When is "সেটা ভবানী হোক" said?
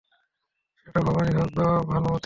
0.77-1.49